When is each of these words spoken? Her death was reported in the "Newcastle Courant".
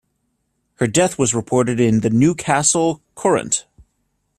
Her 0.77 0.87
death 0.87 1.19
was 1.19 1.35
reported 1.35 1.79
in 1.79 1.99
the 1.99 2.09
"Newcastle 2.09 3.03
Courant". 3.13 3.67